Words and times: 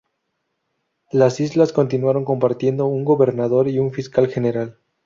Las 1.11 1.39
islas 1.39 1.73
continuaron 1.73 2.25
compartiendo 2.25 2.87
un 2.87 3.05
Gobernador 3.05 3.67
y 3.67 3.77
un 3.77 3.91
Fiscal 3.91 4.25
General. 4.29 4.79